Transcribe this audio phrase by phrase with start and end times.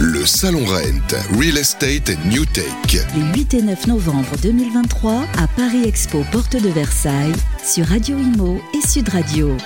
[0.00, 2.64] Le Salon Rent, Real Estate New Tech.
[3.16, 7.32] Les 8 et 9 novembre 2023 à Paris Expo, porte de Versailles,
[7.64, 9.56] sur Radio Imo et Sud Radio.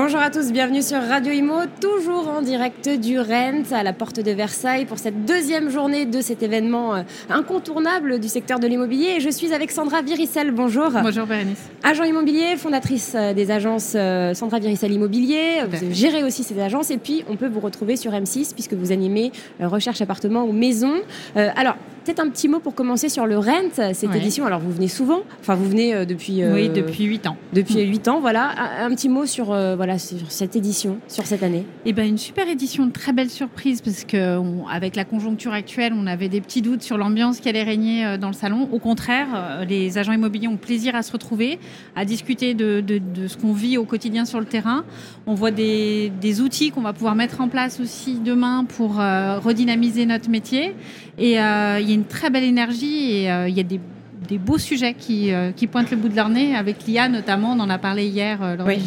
[0.00, 4.20] Bonjour à tous, bienvenue sur Radio Imo, toujours en direct du Rent à la porte
[4.20, 9.16] de Versailles pour cette deuxième journée de cet événement euh, incontournable du secteur de l'immobilier.
[9.16, 10.90] Et je suis avec Sandra Viricel, bonjour.
[11.02, 11.58] Bonjour Bérénice.
[11.82, 16.92] Agent immobilier, fondatrice euh, des agences euh, Sandra Viricel Immobilier, vous gérez aussi ces agences
[16.92, 20.92] et puis on peut vous retrouver sur M6 puisque vous animez recherche appartement ou maison.
[21.34, 21.74] alors,
[22.08, 24.46] peut-être un petit mot pour commencer sur le Rent, cette édition.
[24.46, 26.44] Alors vous venez souvent, enfin vous venez depuis...
[26.44, 27.36] oui, depuis 8 ans.
[27.52, 28.50] Depuis 8 ans, voilà.
[28.80, 32.48] Un, petit mot sur voilà, sur cette édition, sur cette année Eh ben, une super
[32.48, 34.38] édition, une très belle surprise parce que
[34.70, 38.16] avec la conjoncture actuelle, on avait des petits doutes sur l'ambiance qui allait régner euh,
[38.18, 38.68] dans le salon.
[38.72, 41.58] Au contraire, euh, les agents immobiliers ont plaisir à se retrouver,
[41.96, 42.82] à discuter de,
[43.26, 44.84] ce qu'on vit au quotidien sur le terrain.
[45.26, 50.06] On voit des, outils qu'on va pouvoir mettre en place aussi demain pour euh, redynamiser
[50.06, 50.74] notre métier.
[51.18, 53.80] Et il y a une très belle énergie et il y a des
[54.28, 57.52] des beaux sujets qui, euh, qui, pointent le bout de leur nez, avec l'IA notamment,
[57.52, 58.78] on en a parlé hier euh, lors oui.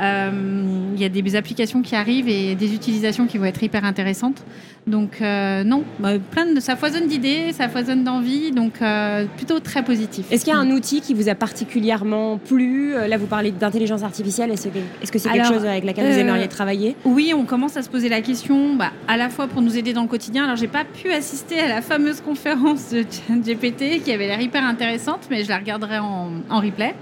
[0.00, 3.84] euh, Il y a des applications qui arrivent et des utilisations qui vont être hyper
[3.84, 4.42] intéressantes.
[4.86, 8.80] Donc euh, non, bah, plein de, ça foisonne d'idées, ça foisonne d'envie, donc
[9.36, 10.26] plutôt très positif.
[10.30, 12.92] Est-ce qu'il y a un outil qui vous a particulièrement plu?
[12.92, 14.50] Là, vous parlez d'intelligence artificielle.
[14.50, 16.96] Est-ce que c'est quelque chose avec laquelle vous aimeriez travailler?
[17.04, 19.92] Oui, on commence à se poser la question, bah, à la fois pour nous aider
[19.92, 20.44] dans le quotidien.
[20.44, 24.53] Alors, j'ai pas pu assister à la fameuse conférence de GPT qui avait l'air hyper
[24.62, 26.94] intéressante, mais je la regarderai en, en replay.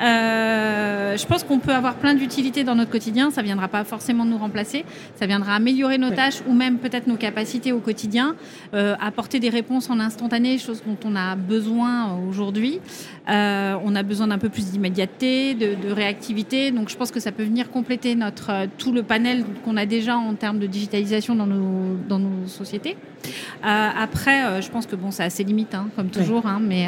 [0.00, 3.30] Euh, je pense qu'on peut avoir plein d'utilités dans notre quotidien.
[3.30, 4.84] Ça ne viendra pas forcément nous remplacer.
[5.16, 8.36] Ça viendra améliorer nos tâches ou même peut-être nos capacités au quotidien,
[8.74, 12.80] euh, apporter des réponses en instantané, chose dont on a besoin aujourd'hui.
[13.28, 16.70] Euh, on a besoin d'un peu plus d'immédiateté, de, réactivité.
[16.70, 20.16] Donc je pense que ça peut venir compléter notre, tout le panel qu'on a déjà
[20.16, 22.96] en termes de digitalisation dans nos, dans nos sociétés.
[23.62, 26.87] après, je pense que bon, ça a ses limites, hein, comme toujours, hein, mais,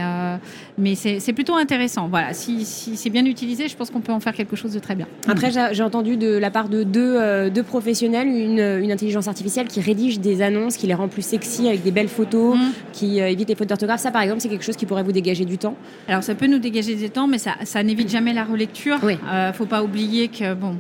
[0.79, 2.09] mais c'est plutôt intéressant.
[2.09, 4.79] Voilà, si si c'est bien utilisé, je pense qu'on peut en faire quelque chose de
[4.79, 5.07] très bien.
[5.29, 9.67] Après, j'ai entendu de la part de deux, euh, deux professionnels une, une, intelligence artificielle
[9.67, 12.61] qui rédige des annonces, qui les rend plus sexy avec des belles photos, mm.
[12.93, 14.01] qui euh, évite les fautes d'orthographe.
[14.01, 15.75] Ça, par exemple, c'est quelque chose qui pourrait vous dégager du temps
[16.09, 18.99] Alors, ça peut nous dégager du temps, mais ça, ça n'évite jamais la relecture.
[19.03, 20.77] Il ne euh, faut pas oublier que, bon,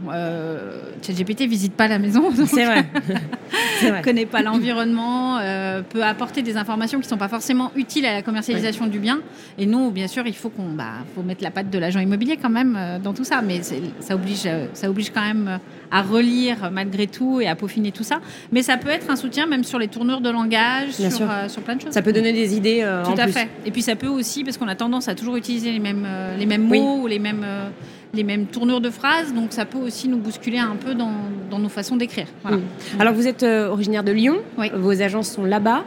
[1.02, 2.31] ChatGPT visite pas la maison.
[2.47, 2.87] C'est vrai.
[3.82, 5.38] ne connaît pas l'environnement,
[5.88, 9.09] peut apporter des informations qui ne sont pas forcément utiles à la commercialisation du bien.
[9.59, 12.37] Et nous, bien sûr, il faut qu'on bah, faut mettre la patte de l'agent immobilier
[12.37, 13.43] quand même euh, dans tout ça.
[13.43, 15.59] Mais ça oblige, euh, ça oblige quand même euh,
[15.90, 18.20] à relire malgré tout et à peaufiner tout ça.
[18.52, 21.10] Mais ça peut être un soutien même sur les tournures de langage, sur,
[21.48, 21.92] sur, plein de choses.
[21.92, 22.86] Ça peut donner des idées.
[23.04, 23.48] tout à fait.
[23.66, 26.06] Et puis ça peut aussi, parce qu'on a tendance à toujours utiliser les mêmes,
[26.38, 27.44] les mêmes mots ou les mêmes
[28.12, 31.12] les mêmes tournures de phrases, donc ça peut aussi nous bousculer un peu dans,
[31.58, 32.26] nos façons d'écrire.
[32.98, 34.38] Alors vous êtes originaire de Lyon,
[34.74, 35.84] vos agences sont là-bas.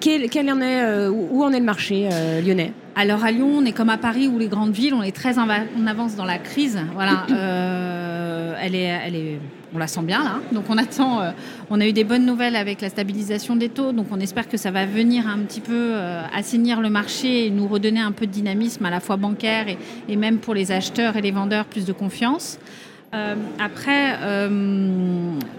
[0.00, 2.08] quel, quel en est, où en est le marché
[2.44, 2.72] lyonnais?
[2.96, 5.38] Alors à Lyon, on est comme à Paris ou les grandes villes, on est très
[5.38, 6.78] en, avance dans la crise.
[6.94, 8.13] Voilà, euh,
[8.62, 9.38] est,
[9.74, 10.40] on la sent bien là.
[10.52, 11.20] Donc on attend.
[11.20, 11.30] Euh,
[11.70, 14.56] on a eu des bonnes nouvelles avec la stabilisation des taux, donc on espère que
[14.56, 18.26] ça va venir un petit peu euh, assainir le marché et nous redonner un peu
[18.26, 19.66] de dynamisme à la fois bancaire
[20.08, 22.58] et même pour les acheteurs et les vendeurs plus de confiance.
[23.14, 24.48] Euh, après, euh,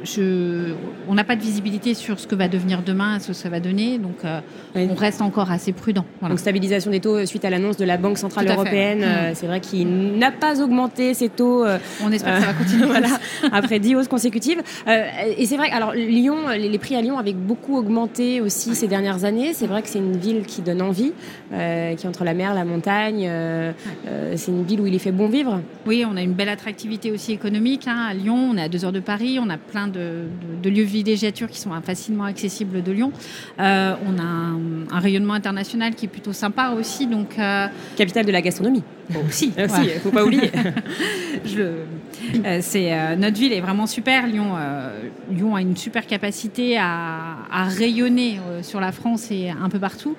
[0.03, 0.73] je,
[1.07, 3.59] on n'a pas de visibilité sur ce que va devenir demain, ce que ça va
[3.59, 4.41] donner, donc euh,
[4.75, 6.05] on reste encore assez prudent.
[6.21, 9.35] Donc stabilisation des taux suite à l'annonce de la Banque centrale européenne, mm.
[9.35, 11.65] c'est vrai qu'il n'a pas augmenté ses taux.
[12.03, 12.85] on espère que ça va continuer.
[12.87, 13.07] voilà,
[13.51, 14.61] après 10 hausses consécutives.
[14.87, 19.23] et c'est vrai, alors Lyon, les, prix à Lyon avaient beaucoup augmenté aussi ces dernières
[19.23, 19.53] années.
[19.53, 21.13] C'est vrai que c'est une ville qui donne envie,
[21.51, 23.29] qui est entre la mer, la montagne.
[24.35, 25.61] c'est une ville où il est fait bon vivre.
[25.85, 27.87] Oui, on a une belle attractivité aussi économique économique.
[27.87, 30.25] Hein, à Lyon, on est à deux heures de Paris, on a plein de,
[30.63, 33.11] lieux de villégiature qui sont facilement accessibles de Lyon.
[33.59, 37.05] Euh, on a un, rayonnement international qui est plutôt sympa aussi.
[37.05, 38.83] Donc, euh, Capitale de la gastronomie.
[39.27, 40.51] aussi, il ne faut pas oublier.
[42.43, 44.25] Euh, c'est, notre ville est vraiment super.
[44.25, 44.55] Lyon,
[45.29, 50.15] Lyon a une super capacité à, à rayonner sur la France et un peu partout.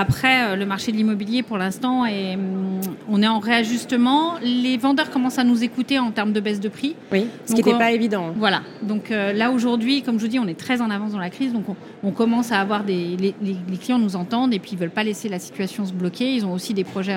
[0.00, 4.34] Après, le marché de l'immobilier, pour l'instant, est, hum, on est en réajustement.
[4.42, 6.94] Les vendeurs commencent à nous écouter en termes de baisse de prix.
[7.10, 8.32] Oui, ce qui n'était pas évident.
[8.36, 8.62] Voilà.
[8.82, 11.30] Donc euh, là, aujourd'hui, comme je vous dis, on est très en avance dans la
[11.30, 11.52] crise.
[11.52, 11.64] Donc
[12.04, 13.16] on, commence à avoir des.
[13.16, 16.32] Les, clients nous entendent et puis ils ne veulent pas laisser la situation se bloquer.
[16.32, 17.16] Ils ont aussi des projets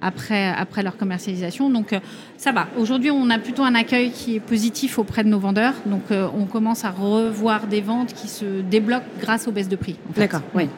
[0.00, 1.70] après, après leur commercialisation.
[1.70, 1.94] Donc
[2.36, 2.68] ça va.
[2.78, 5.74] Aujourd'hui, on a plutôt un accueil qui est positif auprès de nos vendeurs.
[5.86, 9.96] Donc on commence à revoir des ventes qui se débloquent grâce aux baisses de prix.
[10.16, 10.68] D'accord, oui.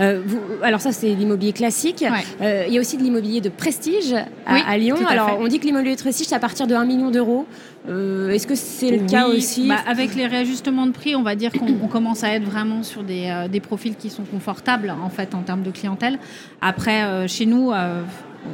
[0.00, 0.22] Euh,
[0.62, 2.04] alors ça, c'est l'immobilier classique.
[2.40, 4.14] Euh, il y a aussi de l'immobilier de prestige
[4.46, 4.96] à, Lyon.
[5.06, 7.46] alors on dit que l'immobilier de prestige, c'est à partir de 1 million d'euros.
[7.88, 11.34] Euh, est-ce que c'est le cas aussi bah, Avec les réajustements de prix, on va
[11.34, 15.34] dire qu'on commence à être vraiment sur des, des, profils qui sont confortables en fait
[15.34, 16.18] en termes de clientèle.
[16.60, 17.72] Après, chez nous,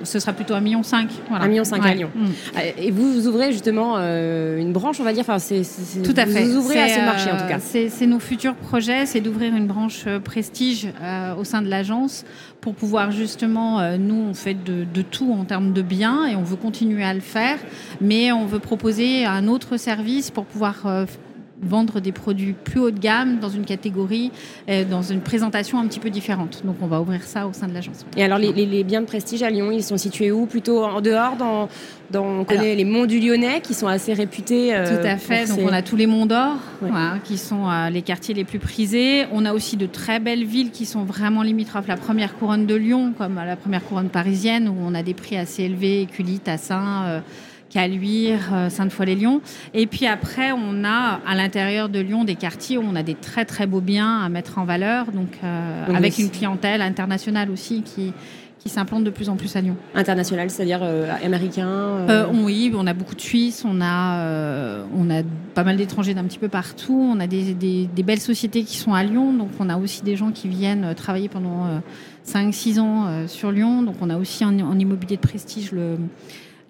[0.03, 0.83] ce sera plutôt 1,5 million.
[1.29, 1.47] Voilà.
[1.47, 2.11] 1,5 million à Lyon.
[2.15, 2.59] Mm.
[2.79, 5.63] Et vous, vous ouvrez justement euh, une branche, on va dire, enfin, c'est,
[6.03, 6.45] tout à fait.
[6.45, 7.59] Vous ouvrez à ce marché en tout cas.
[7.59, 10.89] Euh, c'est, nos futurs projets, c'est d'ouvrir une branche euh, prestige
[11.39, 12.25] au sein de l'agence
[12.61, 16.43] pour pouvoir justement, nous, on fait de, de, tout en termes de biens et on
[16.43, 17.59] veut continuer à le faire,
[18.01, 21.07] mais on veut proposer un autre service pour pouvoir
[21.67, 24.31] vendre des produits plus haut de gamme dans une catégorie,
[24.69, 26.63] euh, dans une présentation un petit peu différente.
[26.65, 28.05] Donc on va ouvrir ça au sein de l'agence.
[28.17, 30.47] Et alors les, biens de prestige à Lyon, ils sont situés où?
[30.47, 31.69] Plutôt en dehors dans,
[32.11, 34.75] dans on connaît les monts du Lyonnais qui sont assez réputés.
[34.75, 35.49] Euh, tout à fait.
[35.49, 36.57] Donc on a tous les monts d'or
[37.25, 39.27] qui sont euh, les quartiers les plus prisés.
[39.33, 41.89] On a aussi de très belles villes qui sont vraiment limitrophes.
[41.89, 45.37] La première couronne de Lyon, comme la première couronne parisienne, où on a des prix
[45.37, 47.23] assez élevés, Écully, Tassin.
[47.75, 49.41] Caluire, euh, Sainte-Foy-les-Lyons.
[49.75, 53.17] Et puis après, on a à l'intérieur de Lyon des quartiers où on a des
[53.17, 57.83] très très beaux biens à mettre en valeur, donc, euh, avec une clientèle internationale aussi
[57.83, 58.13] qui,
[58.61, 59.75] qui s'implante de plus en plus à Lyon.
[59.93, 65.23] International, c'est-à-dire euh, américain Oui, on a beaucoup de Suisses, on a, on a
[65.57, 68.95] pas mal d'étrangers d'un petit peu partout, on a des, des, belles sociétés qui sont
[68.95, 71.83] à Lyon, donc on a aussi des gens qui viennent travailler pendant
[72.25, 75.99] 5-6 ans sur Lyon, donc on a aussi en immobilier de prestige le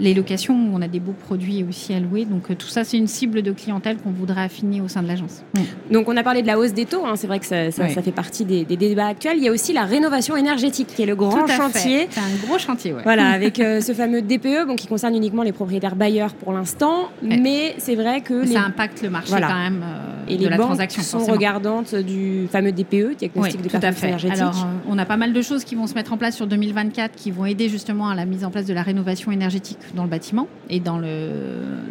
[0.01, 2.25] les locations où on a des beaux produits aussi à louer.
[2.25, 5.09] Donc euh, tout ça, c'est une cible de clientèle qu'on voudrait affiner au sein de
[5.09, 5.43] l'agence.
[5.55, 5.93] Mm.
[5.93, 7.15] Donc on a parlé de la hausse des taux, hein.
[7.17, 9.39] c'est vrai que ça, fait partie des, débats actuels.
[9.39, 12.09] Il y a aussi la rénovation énergétique qui est le grand chantier.
[12.11, 13.03] C'est un gros chantier, ouais.
[13.05, 17.11] Voilà, avec euh, ce fameux DPE bon, qui concerne uniquement les propriétaires bailleurs pour l'instant,
[17.23, 18.45] mais c'est vrai que...
[18.47, 21.03] Ça impacte le marché quand même euh, Et de les la banques transaction.
[21.03, 24.39] sont regardantes du fameux DPE, diagnostic de performance énergétique.
[24.39, 27.15] Alors on a pas mal de choses qui vont se mettre en place sur 2024
[27.15, 30.09] qui vont aider justement à la mise en place de la rénovation énergétique dans le
[30.09, 31.31] bâtiment et dans, le,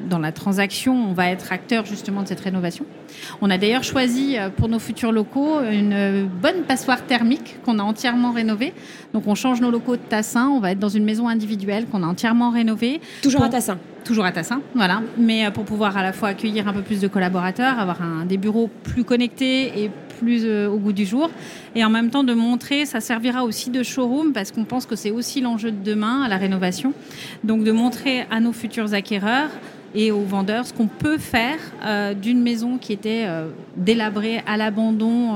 [0.10, 2.86] dans la transaction, on va être acteur justement de cette rénovation.
[3.42, 7.84] On a d'ailleurs choisi euh, pour nos futurs locaux une bonne passoire thermique qu'on a
[7.84, 8.74] entièrement rénovée.
[9.14, 12.04] Donc on change nos locaux de Tassin, on va être dans une maison individuelle qu'on
[12.04, 13.02] a entièrement rénovée.
[13.22, 15.02] Toujours à Tassin Toujours à Tassin, voilà.
[15.18, 18.38] Mais euh, pour pouvoir à la fois accueillir un peu plus de collaborateurs, avoir des
[18.38, 21.30] bureaux plus connectés et plus euh, au goût du jour.
[21.74, 24.98] Et en même temps de montrer, ça servira aussi de showroom parce qu'on pense que
[24.98, 26.94] c'est aussi l'enjeu de demain à la rénovation.
[27.46, 29.50] Donc de montrer à nos futurs acquéreurs
[29.96, 33.26] et aux vendeurs ce qu'on peut faire euh, d'une maison qui était
[33.78, 35.36] délabrée à l'abandon,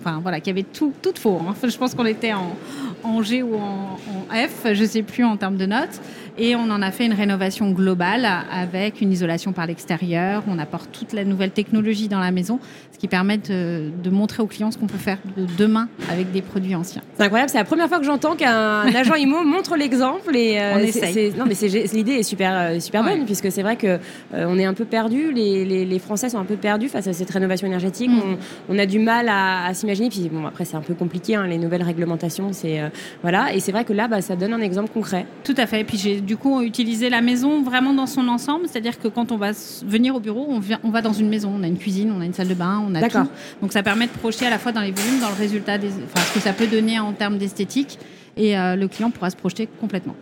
[0.00, 1.40] enfin voilà, qui avait tout, tout faux.
[1.48, 1.54] Hein.
[1.66, 3.96] Je pense qu'on était en, G ou en
[4.30, 6.00] F, je ne sais plus en termes de notes.
[6.38, 10.42] Et on en a fait une rénovation globale avec une isolation par l'extérieur.
[10.48, 12.58] On apporte toute la nouvelle technologie dans la maison,
[12.90, 16.42] ce qui permet de, montrer aux clients ce qu'on peut faire de demain avec des
[16.42, 17.02] produits anciens.
[17.16, 20.34] C'est incroyable, c'est la première fois que j'entends qu'un agent IMO montre l'exemple.
[20.34, 21.34] Et euh, on essaye.
[21.36, 21.54] non, mais
[21.92, 23.98] l'idée est super, euh, super bonne, puisque c'est vrai qu'on
[24.34, 25.32] euh, on est un peu perdu.
[25.32, 28.10] Les, les, Français sont un peu perdus face à cette rénovation énergétique.
[28.10, 28.36] Mm.
[28.68, 30.08] On, a du mal à, s'imaginer.
[30.08, 32.52] Puis bon, après, c'est un peu compliqué, hein, les nouvelles réglementations.
[32.52, 32.80] C'est
[33.22, 33.54] voilà.
[33.54, 35.26] Et c'est vrai que là, bah, ça donne un exemple concret.
[35.44, 35.80] Tout à fait.
[35.80, 38.66] Et puis j'ai du coup utiliser la maison vraiment dans son ensemble.
[38.66, 39.50] C'est-à-dire que quand on va
[39.84, 41.52] venir au bureau, on, vient, on va dans une maison.
[41.56, 43.18] On a une cuisine, on a une salle de bain, on a tout.
[43.60, 45.88] Donc ça permet de projeter à la fois dans les volumes, dans le résultat, des,
[45.88, 47.98] enfin, ce que ça peut donner en termes d'esthétique.
[48.36, 50.16] Et euh, le client pourra se projeter complètement.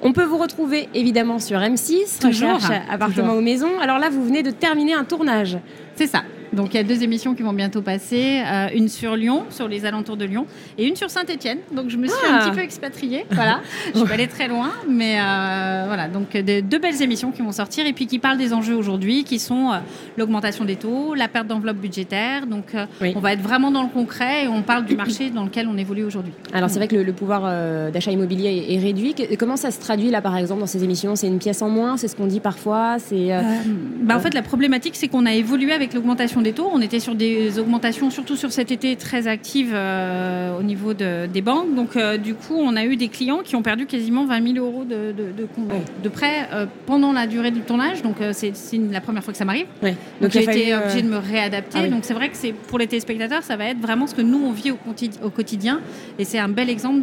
[0.00, 3.68] On peut vous retrouver évidemment sur M6, toujours, recherche appartement ou maison.
[3.82, 5.58] Alors là, vous venez de terminer un tournage.
[5.94, 6.22] C'est ça.
[6.52, 9.68] Donc il y a deux émissions qui vont bientôt passer, euh, une sur Lyon, sur
[9.68, 10.46] les alentours de Lyon,
[10.76, 11.58] et une sur Saint-Étienne.
[11.74, 12.44] Donc je me suis un ah.
[12.44, 13.60] petit peu expatriée, voilà.
[13.92, 16.08] je suis pas allée très loin, mais euh, voilà.
[16.08, 19.38] Donc deux belles émissions qui vont sortir et puis qui parlent des enjeux aujourd'hui, qui
[19.38, 19.78] sont euh,
[20.18, 22.46] l'augmentation des taux, la perte d'enveloppe budgétaire.
[22.46, 25.68] Donc on va être vraiment dans le concret et on parle du marché dans lequel
[25.68, 26.32] on évolue aujourd'hui.
[26.52, 27.42] Alors c'est vrai que le, pouvoir
[27.90, 29.14] d'achat immobilier est, réduit.
[29.38, 31.16] Comment ça se traduit là par exemple dans ces émissions?
[31.16, 32.96] C'est une pièce en moins, c'est ce qu'on dit parfois?
[32.98, 33.30] C'est.
[34.02, 36.68] Bah, en fait la problématique c'est qu'on a évolué avec l'augmentation des taux.
[36.72, 41.42] On était sur des augmentations, surtout sur cet été, très actives euh, au niveau des
[41.42, 41.74] banques.
[41.74, 44.66] Donc, euh, du coup, on a eu des clients qui ont perdu quasiment 20 000
[44.66, 48.02] euros de, de, prêts euh, pendant la durée du tournage.
[48.02, 48.52] Donc, c'est
[48.90, 49.66] la première fois que ça m'arrive.
[50.20, 51.78] Donc, j'ai été obligée de me réadapter.
[51.84, 54.22] Ah donc, c'est vrai que c'est pour les téléspectateurs, ça va être vraiment ce que
[54.22, 55.80] nous, on vit au, quotidien.
[56.18, 57.02] Et c'est un bel exemple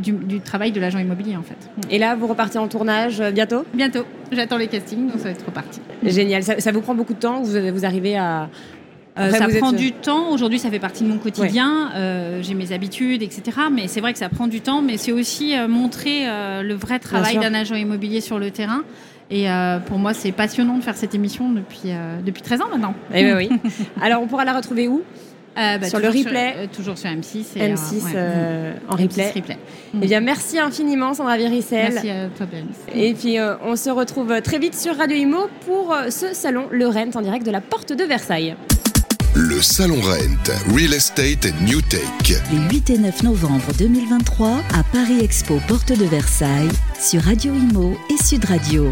[0.00, 1.58] du, travail de l'agent immobilier, en fait.
[1.90, 3.64] Et là, vous repartez en tournage bientôt?
[3.74, 4.04] Bientôt.
[4.32, 5.80] J'attends les castings, donc ça va être reparti.
[6.04, 6.42] Génial.
[6.42, 8.48] Ça, vous prend beaucoup de temps vous, vous arrivez à,
[9.18, 10.30] Euh, Après, ça êtes- prend du temps.
[10.30, 11.90] Aujourd'hui, ça fait partie de mon quotidien.
[11.96, 13.42] Euh, J'ai mes habitudes, etc.
[13.72, 14.80] Mais c'est vrai que ça prend du temps.
[14.80, 18.82] Mais c'est aussi euh, montrer euh, le vrai travail d'un agent immobilier sur le terrain.
[19.30, 22.68] Et euh, pour moi, c'est passionnant de faire cette émission depuis, euh, depuis 13 ans
[22.70, 22.94] maintenant.
[23.12, 23.50] Eh ben oui.
[24.00, 24.98] Alors, on pourra la retrouver où?
[24.98, 25.27] Euh,
[25.78, 26.54] bah, Sur le replay.
[26.56, 27.44] euh, Toujours sur M6.
[27.56, 28.12] et, euh, M6 ouais.
[28.14, 29.58] euh, en M6 replay.
[29.94, 31.92] Eh bien, merci infiniment, Sandra Viricel.
[31.94, 32.76] Merci à toi, Bérénice.
[32.94, 36.66] Et puis, euh, on se retrouve très vite sur Radio Imo pour euh, ce salon
[36.70, 38.54] Le Rent en direct de la porte de Versailles.
[39.34, 42.00] Le Salon Rent, Real Estate and New Tech.
[42.50, 47.96] Les 8 et 9 novembre 2023 à Paris Expo Porte de Versailles sur Radio Imo
[48.10, 48.90] et Sud Radio.